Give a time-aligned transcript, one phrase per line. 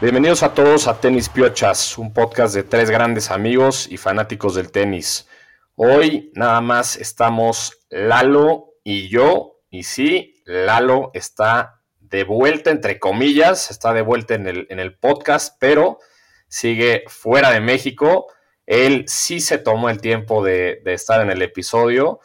[0.00, 4.70] Bienvenidos a todos a Tenis Piochas, un podcast de tres grandes amigos y fanáticos del
[4.70, 5.26] tenis.
[5.74, 13.72] Hoy nada más estamos Lalo y yo, y sí, Lalo está de vuelta, entre comillas,
[13.72, 15.98] está de vuelta en el, en el podcast, pero
[16.46, 18.28] sigue fuera de México.
[18.66, 22.20] Él sí se tomó el tiempo de, de estar en el episodio.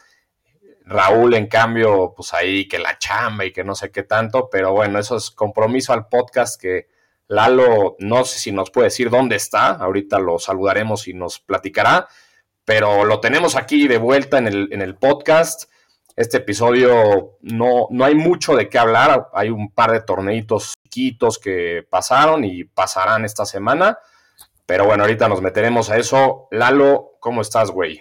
[0.84, 4.70] Raúl, en cambio, pues ahí que la chamba y que no sé qué tanto, pero
[4.70, 6.93] bueno, eso es compromiso al podcast que
[7.34, 12.06] Lalo, no sé si nos puede decir dónde está, ahorita lo saludaremos y nos platicará,
[12.64, 15.68] pero lo tenemos aquí de vuelta en el, en el podcast.
[16.14, 21.40] Este episodio no, no hay mucho de qué hablar, hay un par de torneitos chiquitos
[21.40, 23.98] que pasaron y pasarán esta semana,
[24.64, 26.46] pero bueno, ahorita nos meteremos a eso.
[26.52, 28.00] Lalo, ¿cómo estás, güey?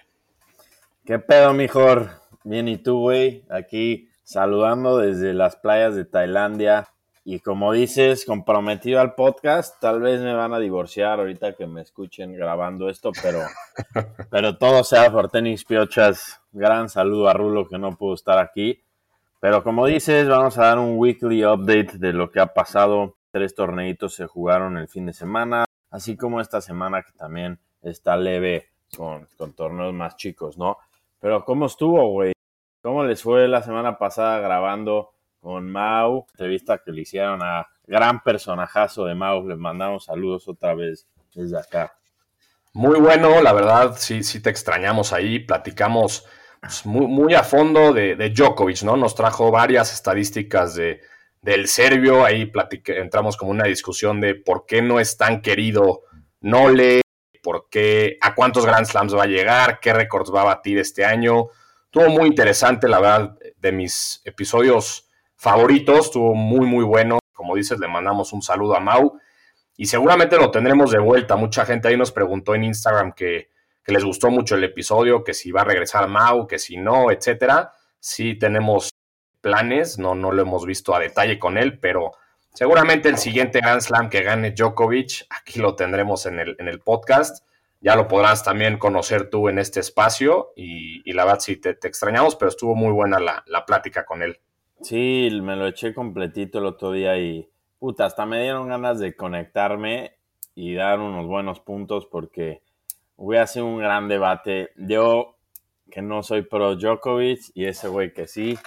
[1.06, 2.11] ¿Qué pedo, mejor?
[2.44, 3.45] Bien, ¿y tú, güey?
[3.50, 6.94] Aquí saludando desde las playas de Tailandia,
[7.26, 11.82] y como dices, comprometido al podcast, tal vez me van a divorciar ahorita que me
[11.82, 13.40] escuchen grabando esto, pero,
[14.30, 16.42] pero todo sea por tenis piochas.
[16.52, 18.84] Gran saludo a Rulo que no pudo estar aquí.
[19.40, 23.16] Pero como dices, vamos a dar un weekly update de lo que ha pasado.
[23.32, 28.18] Tres torneitos se jugaron el fin de semana, así como esta semana que también está
[28.18, 30.78] leve con, con torneos más chicos, ¿no?
[31.22, 32.34] Pero ¿cómo estuvo, güey?
[32.82, 35.12] ¿Cómo les fue la semana pasada grabando?
[35.44, 40.73] Con Mau, entrevista que le hicieron a gran personajazo de Mau, les mandamos saludos otra
[40.73, 41.05] vez
[41.36, 41.94] desde acá.
[42.72, 46.25] Muy bueno, la verdad, sí, sí te extrañamos ahí, platicamos
[46.61, 48.95] pues, muy, muy, a fondo de, Djokovic, ¿no?
[48.95, 51.02] Nos trajo varias estadísticas de,
[51.41, 52.49] del serbio, ahí
[52.88, 56.03] entramos como una discusión de por qué no es tan querido
[56.39, 57.02] Nole,
[57.44, 61.03] por qué, a cuántos Grand Slams va a llegar, qué récords va a batir este
[61.03, 61.48] año.
[61.83, 65.09] Estuvo muy interesante, la verdad, de mis episodios
[65.43, 67.20] favoritos, estuvo muy, muy bueno.
[67.33, 69.20] Como dices, le mandamos un saludo a Mau
[69.76, 71.36] y seguramente lo tendremos de vuelta.
[71.36, 73.52] Mucha gente ahí nos preguntó en Instagram que,
[73.86, 77.73] les gustó mucho el episodio, que si va a regresar Mau, que si no, etcétera.
[77.99, 78.92] Sí tenemos
[79.42, 82.14] planes, no, no lo hemos visto a detalle con él, pero
[82.53, 86.80] seguramente el siguiente Grand Slam que gane Djokovic, aquí lo tendremos en el, en el
[86.80, 87.45] podcast.
[87.82, 92.37] Ya lo podrás también conocer tú en este espacio y, la verdad sí te, extrañamos,
[92.37, 94.39] pero estuvo muy buena la, la plática con él.
[94.83, 97.49] Sí, me lo eché completito el otro día y
[97.80, 100.17] puta, hasta me dieron ganas de conectarme
[100.55, 102.61] y dar unos buenos puntos porque
[103.16, 104.71] voy a hacer un gran debate.
[104.76, 105.38] Yo
[105.89, 108.58] que no soy pro Djokovic y ese güey que sí.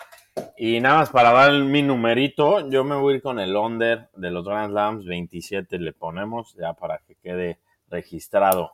[0.57, 4.09] Y nada más para dar mi numerito, yo me voy a ir con el under
[4.17, 7.59] de los Grand Slams, 27 le ponemos, ya para que quede
[7.91, 8.73] registrado.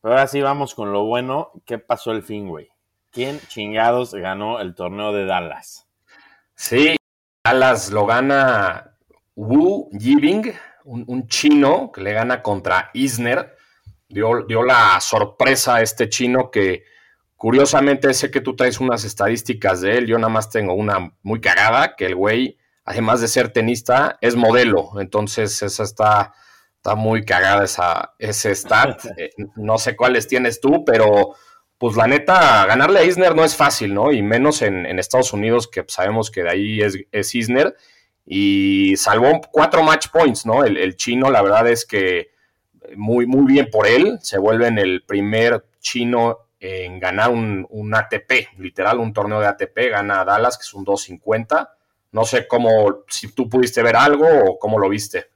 [0.00, 1.50] Pero ahora sí vamos con lo bueno.
[1.66, 2.68] ¿Qué pasó el fin, güey?
[3.10, 5.83] ¿Quién chingados ganó el torneo de Dallas?
[6.54, 6.96] Sí,
[7.44, 8.96] Dallas lo gana
[9.34, 10.52] Wu Yibing,
[10.84, 13.56] un, chino que le gana contra Isner.
[14.08, 16.84] Dio, dio, la sorpresa a este chino que
[17.36, 21.40] curiosamente sé que tú traes unas estadísticas de él, yo nada más tengo una muy
[21.40, 25.00] cagada, que el güey, además de ser tenista, es modelo.
[25.00, 26.34] Entonces esa está,
[26.76, 29.04] está muy cagada esa, ese stat.
[29.18, 31.34] Eh, no sé cuáles tienes tú, pero
[31.78, 34.12] pues la neta, ganarle a Isner no es fácil, ¿no?
[34.12, 37.76] Y menos en, Estados Unidos, que sabemos que de ahí es, Isner.
[38.26, 40.64] Y salvó cuatro match points, ¿no?
[40.64, 42.30] El, chino, la verdad es que
[42.96, 44.18] muy, muy bien por él.
[44.22, 49.48] Se vuelve en el primer chino en ganar un, un, ATP, literal, un torneo de
[49.48, 49.90] ATP.
[49.90, 51.76] Gana a Dallas, que es un 250.
[52.12, 55.26] No sé cómo, si tú pudiste ver algo o cómo lo viste.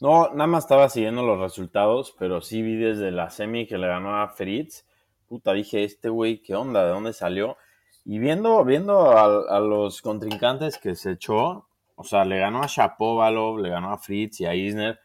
[0.00, 3.88] No, nada más estaba siguiendo los resultados, pero sí vi desde la semi que le
[3.88, 4.84] ganó a Fritz
[5.32, 6.84] puta, dije, este güey, ¿qué onda?
[6.84, 7.56] ¿De dónde salió?
[8.04, 13.58] Y viendo, viendo a, los contrincantes que se echó, o sea, le ganó a Shapovalov,
[13.58, 15.00] le ganó a Fritz y a Isner,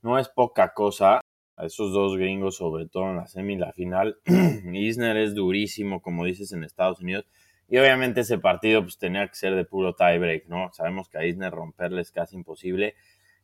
[0.00, 1.20] no es poca cosa.
[1.58, 4.16] A esos dos gringos, sobre todo en la semi y la final.
[4.72, 7.26] Isner es durísimo, como dices, en Estados Unidos.
[7.68, 10.70] Y obviamente ese partido pues tenía que ser de puro tiebreak, ¿no?
[10.72, 12.94] Sabemos que a Isner romperle es casi imposible.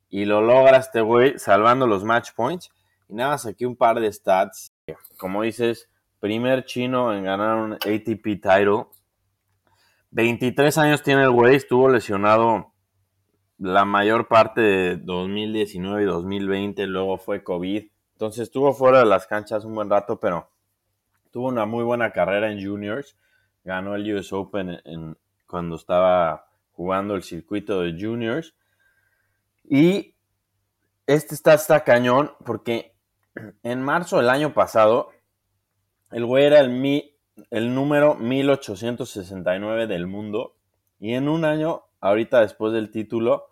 [0.08, 2.70] Y lo logra este güey salvando los match points.
[3.10, 4.72] Y nada más aquí un par de stats.
[5.18, 5.90] Como dices,
[6.22, 8.86] primer chino en ganar un ATP title.
[10.12, 12.72] 23 años tiene el güey, estuvo lesionado
[13.58, 17.90] la mayor parte de 2019 y 2020, luego fue COVID.
[18.12, 20.48] Entonces estuvo fuera de las canchas un buen rato, pero
[21.32, 23.16] tuvo una muy buena carrera en juniors.
[23.64, 24.78] Ganó el US Open
[25.48, 28.54] cuando estaba jugando el circuito de juniors.
[29.64, 30.14] Y
[31.08, 32.94] este está, está cañón porque
[33.64, 35.10] en marzo del año pasado
[36.12, 37.14] el güey era el,
[37.50, 40.54] el número 1869 del mundo.
[41.00, 43.46] Y en un año, ahorita después del título,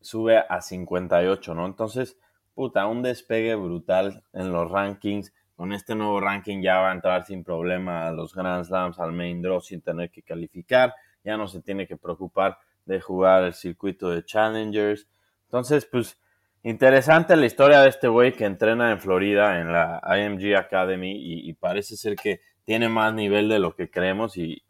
[0.00, 1.66] sube a 58, ¿no?
[1.66, 2.18] Entonces,
[2.54, 5.32] puta, un despegue brutal en los rankings.
[5.54, 9.12] Con este nuevo ranking ya va a entrar sin problema a los Grand Slams, al
[9.12, 10.94] main draw sin tener que calificar.
[11.24, 15.06] Ya no se tiene que preocupar de jugar el circuito de Challengers.
[15.44, 16.18] Entonces, pues,
[16.66, 21.52] interesante la historia de este güey que entrena en Florida en la IMG Academy y,
[21.52, 24.64] parece ser que tiene más nivel de lo que creemos y,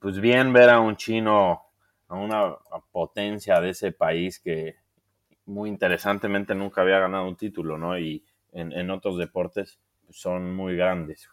[0.00, 1.62] pues bien ver a un chino,
[2.08, 2.56] a una
[2.90, 4.74] potencia de ese país que
[5.46, 7.96] muy interesantemente nunca había ganado un título, ¿no?
[7.96, 9.78] Y en, otros deportes
[10.10, 11.30] son muy grandes.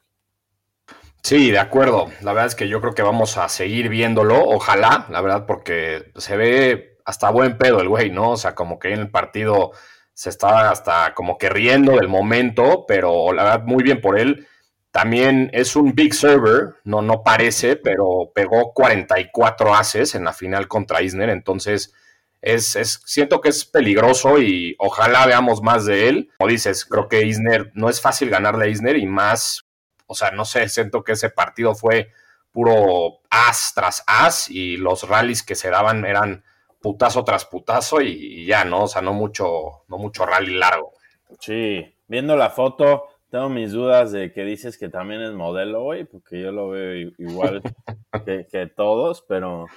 [1.23, 2.09] Sí, de acuerdo.
[2.21, 6.11] La verdad es que yo creo que vamos a seguir viéndolo, ojalá, la verdad, porque
[6.15, 8.31] se ve hasta buen pedo el güey, ¿no?
[8.31, 9.71] O sea, como que en el partido
[10.13, 14.47] se estaba hasta como que riendo del momento, pero la verdad, muy bien por él.
[14.91, 20.67] También es un big server, no, no parece, pero pegó 44 haces en la final
[20.67, 21.93] contra Isner, entonces
[22.41, 26.29] es, es, siento que es peligroso y ojalá veamos más de él.
[26.37, 29.65] Como dices, creo que Isner, no es fácil ganarle a Isner y más,
[30.05, 32.11] o sea, no sé, siento que ese partido fue
[32.51, 36.43] puro as tras as y los rallies que se daban eran
[36.81, 38.83] putazo tras putazo y, ya, ¿no?
[38.83, 40.93] O sea, no mucho, no mucho rally largo.
[41.39, 46.05] Sí, viendo la foto, tengo mis dudas de que dices que también es modelo, güey,
[46.05, 47.61] porque yo lo veo igual
[48.25, 49.67] que, que, todos, pero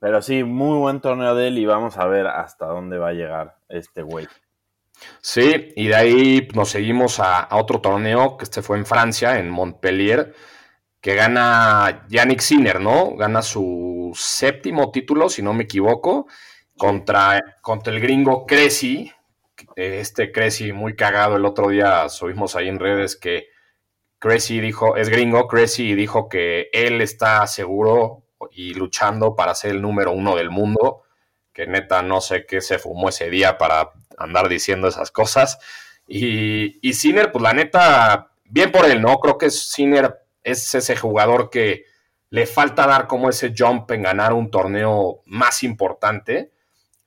[0.00, 3.14] pero sí, muy buen torneo de él y vamos a ver hasta dónde va a
[3.14, 4.28] llegar este güey.
[5.20, 9.50] Sí, y de ahí nos seguimos a, otro torneo que este fue en Francia, en
[9.50, 10.34] Montpellier,
[11.00, 13.14] que gana Yannick Sinner, ¿no?
[13.16, 16.26] Gana su séptimo título, si no me equivoco,
[16.76, 19.12] contra, contra el gringo Cressy.
[19.76, 23.48] Este Cressy muy cagado el otro día subimos ahí en redes que
[24.18, 29.82] Cressy dijo, es gringo, Cressy dijo que él está seguro y luchando para ser el
[29.82, 31.02] número uno del mundo,
[31.52, 35.58] que neta no sé qué se fumó ese día para andar diciendo esas cosas.
[36.06, 39.18] Y, y Sinner, pues la neta, bien por él, ¿no?
[39.18, 41.84] Creo que Sinner es ese jugador que
[42.30, 46.52] le falta dar como ese jump en ganar un torneo más importante.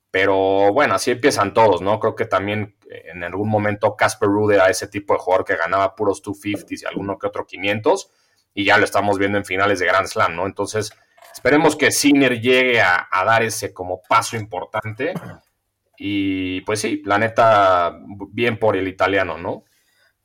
[0.09, 1.99] Pero bueno, así empiezan todos, ¿no?
[1.99, 5.95] Creo que también en algún momento Casper Ruud era ese tipo de jugador que ganaba
[5.95, 8.11] puros 250s y alguno que otro 500,
[8.53, 10.45] y ya lo estamos viendo en finales de Grand Slam, ¿no?
[10.45, 10.91] Entonces,
[11.33, 15.13] Esperemos que Sinner llegue a, dar ese como paso importante.
[15.97, 17.97] Y pues sí, la neta,
[18.29, 19.63] bien por el italiano, ¿no?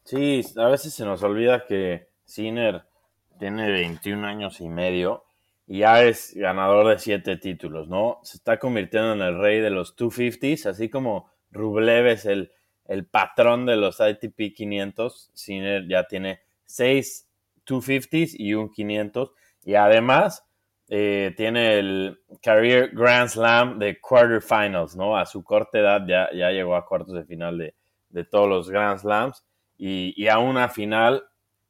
[0.05, 2.85] Sí, a veces se nos olvida que Sinner
[3.39, 5.25] tiene 21 años y medio
[5.67, 8.21] y ya es ganador de siete títulos, ¿no?
[8.23, 12.53] Se está convirtiendo en el rey de los 250s, así como Rublev es el,
[12.85, 15.31] el patrón de los ITP 500.
[15.35, 17.29] Sinner ya tiene seis
[17.67, 19.33] 250s y un 500.
[19.65, 20.45] Y además
[20.89, 25.17] eh, tiene el Career Grand Slam de Quarterfinals, ¿no?
[25.17, 27.75] A su corta edad ya, ya llegó a cuartos de final de,
[28.11, 29.45] de todos los Grand Slams
[29.77, 31.25] y, y, a una final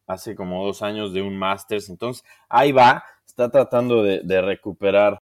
[0.07, 1.89] hace como dos años de un Masters.
[1.89, 5.21] Entonces, ahí va, está tratando de, recuperar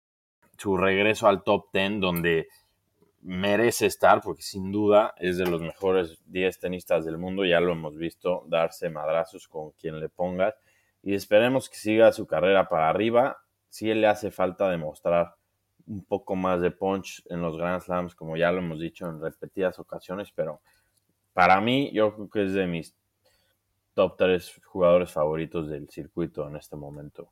[0.57, 2.47] su regreso al top 10, donde
[3.21, 7.71] merece estar, porque sin duda es de los mejores 10 tenistas del mundo, ya lo
[7.71, 10.55] hemos visto darse madrazos con quien le pongas,
[11.03, 13.37] y esperemos que siga su carrera para arriba,
[13.69, 15.35] sí le hace falta demostrar
[15.87, 19.21] un poco más de punch en los Grand Slams, como ya lo hemos dicho en
[19.21, 20.61] repetidas ocasiones, pero
[21.33, 22.95] para mí yo creo que es de mis
[24.01, 27.31] top tres jugadores favoritos del circuito en este momento.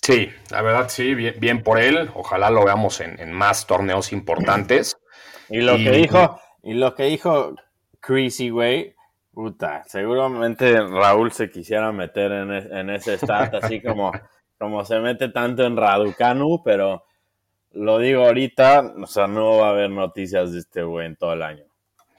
[0.00, 2.10] Sí, la verdad sí, bien, por él.
[2.14, 4.96] Ojalá lo veamos en, más torneos importantes.
[5.48, 7.54] y lo que dijo, y lo que dijo
[8.00, 8.96] Chrissy, güey,
[9.32, 14.10] puta, seguramente Raúl se quisiera meter en, en ese stat, así como
[14.58, 17.04] como se mete tanto en Raducanu, pero
[17.72, 21.32] lo digo ahorita, o sea, no va a haber noticias de este güey en todo
[21.32, 21.64] el año.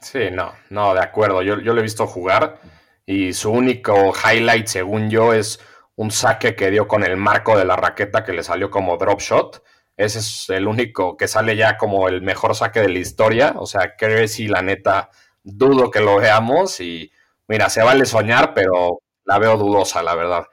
[0.00, 1.40] Sí, no, no, de acuerdo.
[1.40, 2.58] Yo, yo lo he visto jugar
[3.06, 5.60] y su único highlight, según yo, es
[5.96, 9.20] un saque que dio con el marco de la raqueta que le salió como drop
[9.20, 9.62] shot.
[9.96, 13.54] Ese es el único que sale ya como el mejor saque de la historia.
[13.58, 13.94] O sea,
[14.26, 15.10] si la neta,
[15.42, 16.80] dudo que lo veamos.
[16.80, 17.12] Y
[17.48, 20.46] mira, se vale soñar, pero la veo dudosa, la verdad.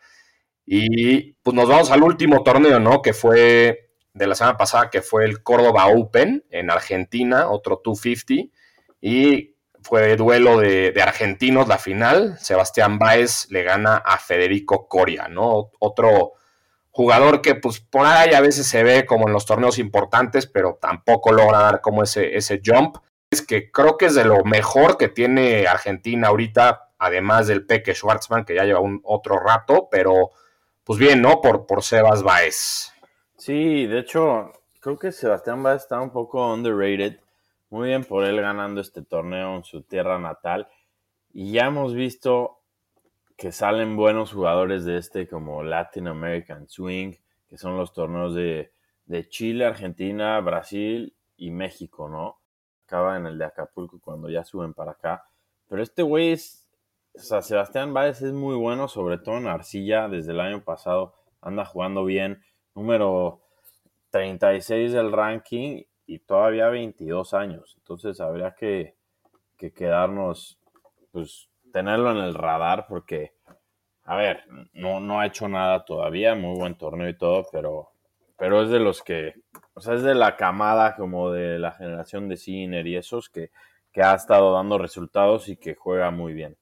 [0.66, 3.02] Y pues nos vamos al último torneo, ¿no?
[3.02, 8.52] Que fue de la semana pasada, que fue el Córdoba Open en Argentina, otro 250.
[9.02, 12.38] Y fue duelo de, argentinos la final.
[12.40, 15.72] Sebastián Báez le gana a Federico Coria, ¿no?
[15.80, 16.34] Otro
[16.92, 20.78] jugador que pues por ahí a veces se ve como en los torneos importantes, pero
[20.80, 22.98] tampoco logra dar como ese, ese jump.
[23.30, 27.94] Es que creo que es de lo mejor que tiene Argentina ahorita, además del Peque
[27.94, 30.32] Schwartzman, que ya lleva un otro rato, pero
[30.84, 31.42] pues bien, ¿no?
[31.42, 32.92] Por, por Sebas Baez.
[33.38, 37.20] Sí, de hecho, creo que Sebastián Baez está un poco underrated
[37.72, 40.68] muy bien por él ganando este torneo en su tierra natal.
[41.34, 42.60] Y ya hemos visto
[43.38, 47.14] que salen buenos jugadores de este como Latin American Swing,
[47.48, 48.74] que son los torneos de,
[49.06, 52.40] de Chile, Argentina, Brasil y México, ¿no?
[52.86, 55.24] Acaba en el de Acapulco cuando ya suben para acá.
[55.70, 56.70] Pero este güey es,
[57.16, 61.14] o sea, Sebastián Báez es muy bueno, sobre todo en arcilla, desde el año pasado
[61.40, 62.44] anda jugando bien,
[62.76, 63.42] número
[64.10, 67.76] 36 del ranking y todavía 22 años.
[67.78, 68.96] Entonces habría que,
[69.58, 70.60] que quedarnos,
[71.14, 73.32] pues tenerlo en el radar porque,
[74.04, 77.92] a ver, no, no ha hecho nada todavía, muy buen torneo y todo, pero,
[78.38, 79.36] pero es de los que,
[79.74, 83.50] o sea, es de la camada como de la generación de Sinner y esos que,
[83.94, 86.58] que ha estado dando resultados y que juega muy bien.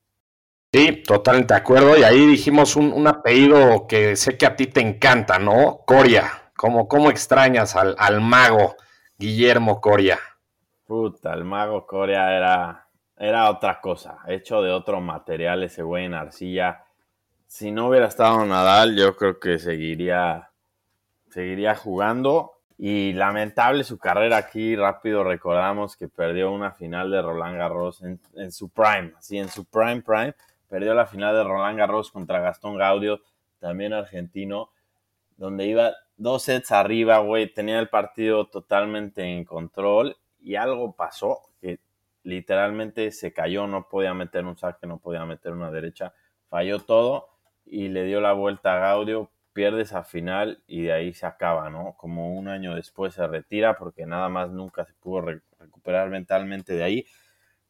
[0.72, 1.98] Sí, totalmente de acuerdo.
[1.98, 5.80] Y ahí dijimos un, un, apellido que sé que a ti te encanta, ¿no?
[5.88, 6.52] Coria.
[6.56, 8.76] ¿Cómo, cómo extrañas al, al mago
[9.20, 10.18] Guillermo Coria?
[10.86, 16.14] Puta, el mago Coria era, era otra cosa, hecho de otro material ese güey en
[16.14, 16.86] arcilla.
[17.46, 20.52] Si no hubiera estado Nadal, yo creo que seguiría,
[21.30, 22.54] seguiría jugando.
[22.78, 28.22] Y lamentable su carrera aquí, rápido recordamos que perdió una final de Roland Garros en,
[28.36, 30.34] en su prime, así en su prime prime,
[30.70, 33.20] perdió la final de Roland Garros contra Gastón Gaudio,
[33.60, 34.70] también argentino,
[35.40, 41.40] donde iba dos sets arriba, güey, tenía el partido totalmente en control y algo pasó
[41.62, 41.80] que
[42.24, 46.14] literalmente se cayó, no podía meter un saque, no podía meter una derecha,
[46.50, 47.30] falló todo
[47.66, 51.70] y le dio la vuelta a Gaudio, pierde esa final y de ahí se acaba,
[51.70, 51.96] ¿no?
[51.98, 56.74] Como un año después se retira porque nada más nunca se pudo re recuperar mentalmente
[56.74, 57.06] de ahí.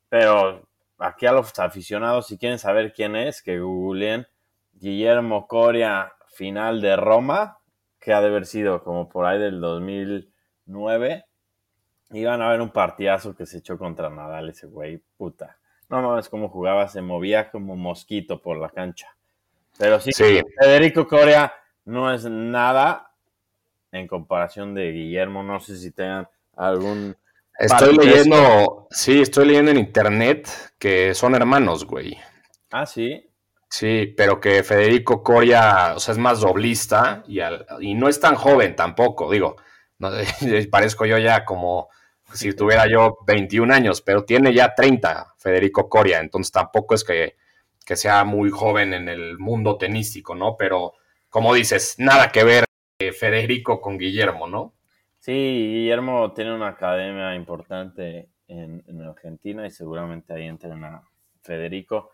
[0.10, 4.26] Pero aquí a los aficionados, si quieren saber quién es, que googleen
[4.74, 7.59] Guillermo Coria, final de Roma,
[8.00, 11.25] que ha de haber sido como por ahí del 2009
[12.12, 15.58] Iban a ver un partidazo que se echó contra Nadal ese güey, puta.
[15.89, 19.15] No mames cómo jugaba, se movía como mosquito por la cancha.
[19.77, 21.53] Pero sí, sí, Federico Corea
[21.86, 23.12] no es nada
[23.91, 25.44] en comparación de Guillermo.
[25.44, 27.15] No sé si tengan algún.
[27.58, 30.48] Estoy leyendo, sí, estoy leyendo en internet
[30.79, 32.18] que son hermanos, güey.
[32.72, 33.28] Ah, sí.
[33.70, 38.20] Sí, pero que Federico Coria, o sea, es más doblista y, al, y no es
[38.20, 39.58] tan joven tampoco, digo.
[40.00, 40.10] No,
[40.72, 41.90] parezco yo ya como
[42.34, 47.36] si tuviera yo 21 años, pero tiene ya 30 Federico Coria, entonces tampoco es que,
[47.86, 50.56] que, sea muy joven en el mundo tenístico, ¿no?
[50.58, 50.94] Pero
[51.30, 52.66] como dices, nada que ver
[53.00, 54.74] eh, Federico con Guillermo, ¿no?
[55.20, 61.04] Sí, Guillermo tiene una academia importante en, en Argentina y seguramente ahí entrena
[61.42, 62.12] Federico.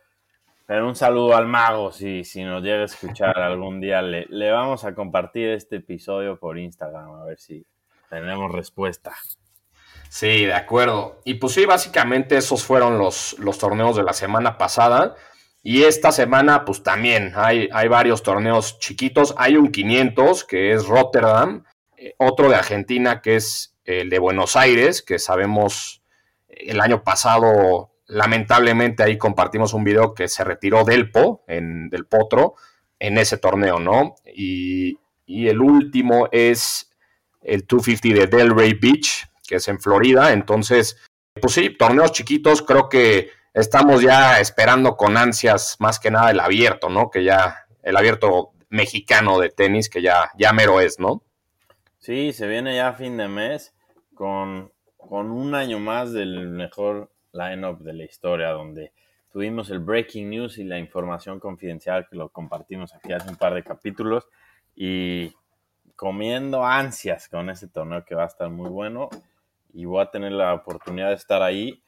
[0.66, 4.52] Pero un saludo al mago, si, si nos llega a escuchar algún día, le, le
[4.52, 7.66] vamos a compartir este episodio por Instagram, a ver si
[8.10, 9.14] tenemos respuesta.
[10.10, 11.20] Sí, de acuerdo.
[11.26, 15.16] Y pues sí, básicamente esos fueron los, los torneos de la semana pasada.
[15.62, 19.34] Y esta semana, pues también hay, hay varios torneos chiquitos.
[19.38, 21.64] Hay un 500 que es Rotterdam,
[21.98, 26.02] eh, otro de Argentina que es el de Buenos Aires, que sabemos
[26.48, 32.56] el año pasado, lamentablemente ahí compartimos un video que se retiró Delpo, en, del Potro,
[33.00, 34.16] en ese torneo, ¿no?
[34.34, 36.92] Y, y el último es
[37.42, 40.34] el 250 de Delray Beach, que es en Florida.
[40.34, 40.98] Entonces,
[41.40, 46.40] pues sí, torneos chiquitos, creo que estamos ya esperando con ansias más que nada el
[46.40, 47.10] abierto, ¿no?
[47.10, 51.24] Que ya, el abierto mexicano de tenis, que ya, ya mero es, ¿no?
[52.00, 53.74] Sí, se viene ya a fin de mes
[54.14, 58.94] con, con un año más del mejor lineup de la historia, donde
[59.32, 63.54] tuvimos el breaking news y la información confidencial que lo compartimos aquí hace un par
[63.54, 64.28] de capítulos
[64.76, 65.34] y
[65.96, 69.10] comiendo ansias con ese torneo que va a estar muy bueno
[69.74, 71.84] y voy a tener la oportunidad de estar ahí.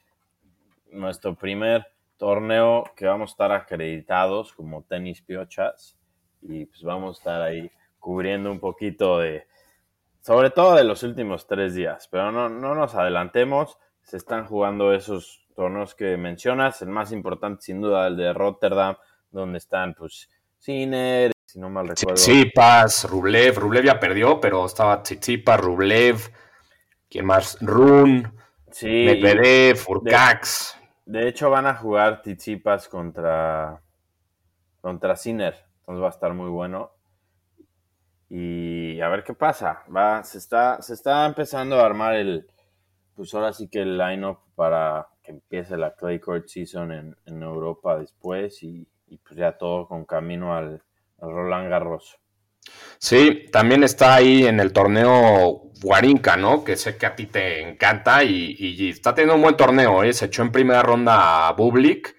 [0.92, 1.86] Nuestro primer
[2.18, 5.98] torneo que vamos a estar acreditados como tenis piochas
[6.42, 9.48] y pues vamos a estar ahí cubriendo un poquito de,
[10.22, 13.78] sobre todo de los últimos tres días, pero no, no nos adelantemos,
[14.08, 18.96] se están jugando esos torneos que mencionas, el más importante sin duda el de Rotterdam,
[19.30, 22.16] donde están pues Sinner, si no mal recuerdo.
[22.16, 26.32] Tsitsipas, Rublev, Rublev ya perdió, pero estaba Tsitsipas, Rublev,
[27.10, 27.58] ¿Quién más?
[27.62, 28.34] Run,
[28.70, 30.78] sí, Medvedev, Furcax.
[31.06, 33.82] De, de, hecho, van a jugar Tizipas contra,
[34.82, 35.56] contra Sinner.
[35.80, 36.92] Entonces va a estar muy bueno.
[38.30, 39.84] Y a ver qué pasa.
[39.94, 42.46] Va, se, está, se está empezando a armar el.
[43.18, 47.42] Pues ahora sí que el line-up para que empiece la Clay Court Season en, en
[47.42, 48.62] Europa después.
[48.62, 50.84] Y, y, pues ya todo con camino al,
[51.20, 52.20] Roland Garros.
[53.00, 56.64] Sí, también está ahí en el torneo Guarinca, ¿no?
[56.64, 60.14] Que sé que a ti te encanta y, está teniendo un buen torneo, ¿eh?
[60.14, 62.16] Se echó en primera ronda a Bublik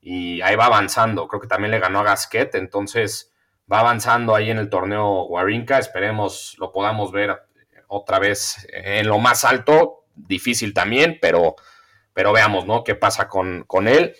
[0.00, 1.28] y ahí va avanzando.
[1.28, 3.32] Creo que también le ganó a Gasquet, entonces
[3.70, 5.78] va avanzando ahí en el torneo Guarinca.
[5.78, 7.38] Esperemos lo podamos ver
[7.86, 10.01] otra vez en lo más alto.
[10.26, 11.56] Difícil también, pero,
[12.12, 12.84] pero veamos, ¿no?
[12.84, 14.14] ¿Qué pasa con, con él?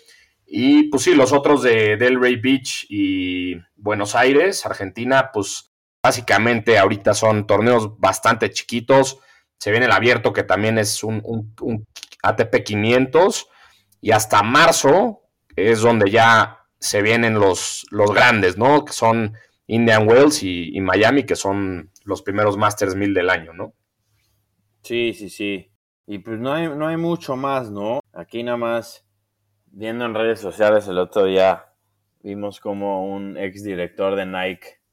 [0.45, 7.13] Y pues sí, los otros de Delray Beach y Buenos Aires, Argentina, pues Básicamente ahorita
[7.13, 9.19] son torneos bastante chiquitos.
[9.57, 11.47] Se viene el abierto que también es un,
[12.21, 13.47] ATP 500
[14.01, 15.21] y hasta marzo
[15.55, 18.83] es donde ya se vienen los, los grandes, ¿no?
[18.83, 23.73] Que son Indian Wells y, Miami, que son los primeros Masters 1000 del año, ¿no?
[24.81, 25.71] Sí, sí, sí.
[26.05, 28.01] Y pues no hay, no hay mucho más, ¿no?
[28.13, 29.05] Aquí nada más
[29.67, 31.65] viendo en redes sociales el otro día
[32.21, 34.83] vimos como un ex director de Nike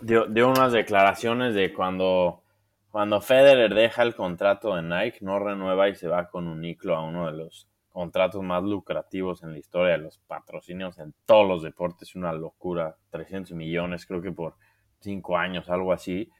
[0.00, 2.42] dio, unas declaraciones de cuando,
[2.90, 6.96] cuando Federer deja el contrato de Nike, no renueva y se va con un Niclo
[6.96, 11.48] a uno de los contratos más lucrativos en la historia de los patrocinios en todos
[11.48, 12.14] los deportes.
[12.14, 14.54] Una locura, 300 millones creo que por
[15.00, 16.30] 5 años, algo así.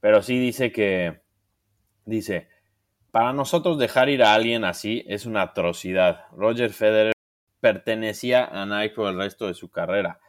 [0.00, 1.22] Pero sí dice que,
[2.04, 2.48] dice,
[3.16, 6.26] para nosotros dejar ir a alguien así es una atrocidad.
[6.32, 7.14] Roger Federer
[7.60, 10.20] pertenecía a Nike por el resto de su carrera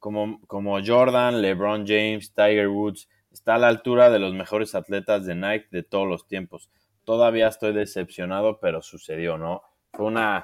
[0.00, 5.24] como, como Jordan, LeBron James, Tiger Woods, está a la altura de los mejores atletas
[5.24, 6.68] de Nike de todos los tiempos.
[7.04, 9.62] Todavía estoy decepcionado, pero sucedió, ¿no?
[9.92, 10.42] Fue una,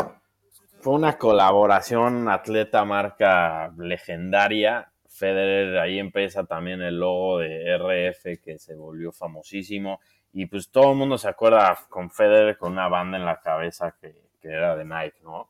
[0.78, 4.92] fue una colaboración atleta-marca legendaria.
[5.08, 9.98] Federer, ahí empieza también el logo de RF que se volvió famosísimo.
[10.32, 13.94] Y pues todo el mundo se acuerda con Federer con una banda en la cabeza
[14.00, 15.48] que, que era de Nike, ¿no?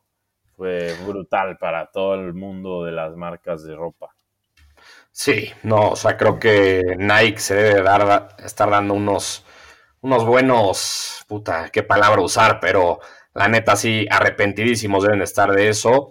[0.58, 4.08] fue brutal para todo el mundo de las marcas de ropa.
[5.12, 9.46] Sí, no, o sea, creo que Nike se debe dar, estar dando unos,
[10.00, 12.98] unos buenos, puta, qué palabra usar, pero
[13.34, 16.10] la neta sí, arrepentidísimos deben estar de eso.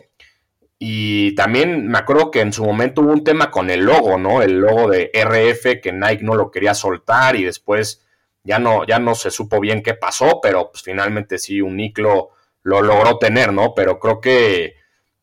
[0.79, 4.41] Y también me acuerdo que en su momento hubo un tema con el logo, ¿no?
[4.41, 8.06] El logo de RF, que Nike no lo quería soltar y después
[8.47, 12.29] ya no, ya no se supo bien qué pasó, pero pues finalmente sí, un Niclo
[12.63, 13.73] lo logró tener, ¿no?
[13.75, 14.75] Pero creo que,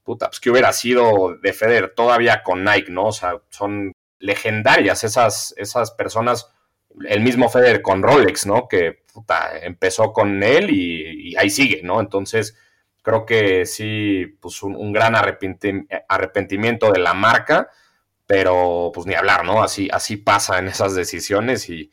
[0.03, 3.07] puta, pues que hubiera sido de Federer todavía con Nike, ¿no?
[3.07, 6.51] O sea, son legendarias esas, esas personas.
[7.09, 8.69] El mismo Federer con Rolex, ¿no?
[8.69, 12.01] Que, puta, empezó con él y, ahí sigue, ¿no?
[12.01, 12.57] Entonces,
[13.03, 17.71] creo que sí, pues un, gran arrepentimiento de la marca,
[18.27, 19.63] pero pues ni hablar, ¿no?
[19.63, 21.91] Así, así pasa en esas decisiones y,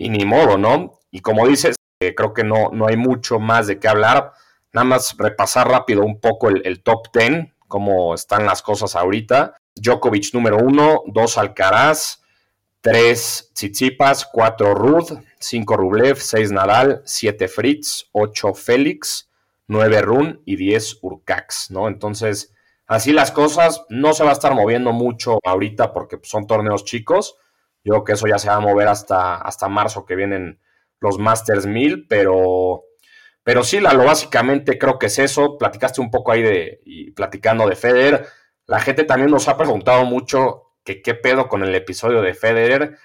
[0.00, 0.98] y ni modo, ¿no?
[1.10, 4.32] Y como dices, eh, creo que no, no hay mucho más de qué hablar.
[4.72, 9.56] Nada más repasar rápido un poco el, top 10, cómo están las cosas ahorita.
[9.74, 12.22] Djokovic número 1, 2 Alcaraz,
[12.80, 19.28] 3 Tsitsipas, 4 Rud, 5 Rublev, 6 Nadal, 7 Fritz, 8 Félix,
[19.66, 21.88] 9 Run y 10 Urcax, ¿no?
[21.88, 22.54] Entonces,
[22.86, 27.36] así las cosas, no se va a estar moviendo mucho ahorita porque son torneos chicos.
[27.84, 30.60] Yo creo que eso ya se va a mover hasta, hasta marzo que vienen
[31.00, 32.84] los Masters 1000, pero
[33.42, 35.56] pero sí, Lalo, básicamente creo que es eso.
[35.58, 38.26] Platicaste un poco ahí de, y platicando de Federer.
[38.66, 42.98] La gente también nos ha preguntado mucho que qué pedo con el episodio de Federer.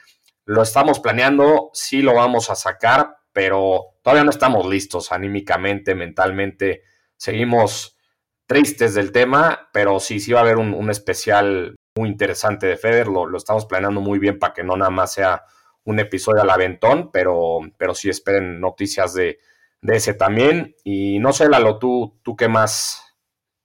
[0.45, 6.83] Lo estamos planeando, sí lo vamos a sacar, pero todavía no estamos listos anímicamente, mentalmente.
[7.17, 7.97] Seguimos
[8.45, 13.07] tristes del tema, pero sí, sí va a haber un, especial muy interesante de Federer.
[13.07, 15.43] Lo, estamos planeando muy bien para que no nada más sea
[15.85, 19.39] un episodio al aventón, pero, pero sí esperen noticias de,
[19.81, 20.75] de ese también.
[20.83, 23.15] Y no sé, Lalo, tú, tú qué más,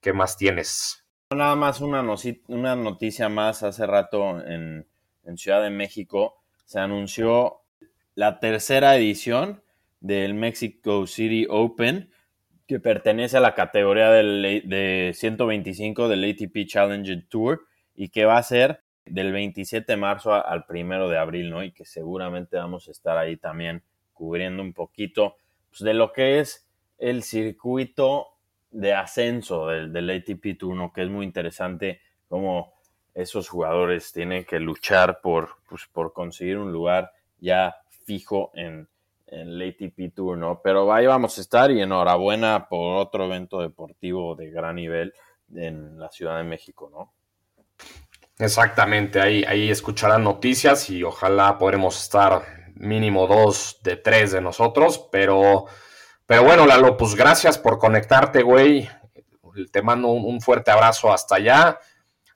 [0.01, 1.05] qué más tienes.
[1.35, 2.05] Nada más una,
[2.49, 4.87] una noticia más hace rato en,
[5.37, 7.61] Ciudad de México se anunció
[8.17, 9.63] la tercera edición
[10.01, 12.11] del Mexico City Open
[12.67, 18.39] que pertenece a la categoría del, de 125 del ATP Challenger Tour y que va
[18.39, 21.65] a ser del 27 de marzo al 1 de abril, ¿no?
[21.65, 25.37] Y que seguramente vamos a estar ahí también cubriendo un poquito
[25.71, 28.29] pues, de lo que es el circuito
[28.71, 32.75] de ascenso del, ATP Tour, que es muy interesante cómo
[33.15, 37.75] esos jugadores tienen que luchar por, pues, por conseguir un lugar ya
[38.05, 38.89] fijo en,
[39.27, 40.61] en, el ATP Tour, ¿no?
[40.63, 45.15] Pero ahí vamos a estar y enhorabuena por otro evento deportivo de gran nivel
[45.55, 47.13] en la Ciudad de México, ¿no?
[48.41, 55.09] Exactamente, ahí, ahí escucharán noticias y ojalá podremos estar mínimo dos de tres de nosotros,
[55.13, 55.67] pero,
[56.25, 58.89] pero bueno, Lalo, pues gracias por conectarte, güey.
[59.71, 61.79] Te mando un, fuerte abrazo hasta allá.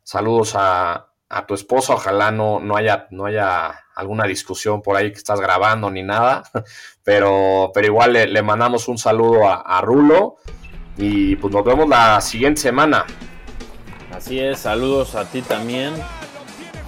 [0.02, 5.10] Saludos a, a tu esposa, ojalá no, no, haya, no haya alguna discusión por ahí
[5.10, 6.42] que estás grabando ni nada,
[7.02, 10.36] pero, pero igual le, mandamos un saludo a, a, Rulo
[10.98, 13.06] y pues nos vemos la siguiente semana.
[14.14, 15.92] Así es, saludos a ti también,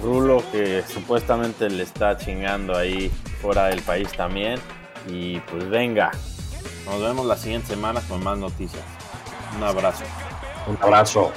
[0.01, 3.11] Rulo, que supuestamente le está chingando ahí
[3.41, 4.59] fuera del país también,
[5.09, 6.11] y pues venga,
[6.85, 8.81] nos vemos la siguiente semana con más noticias.
[9.57, 10.05] Un abrazo.
[10.67, 11.33] Un abrazo.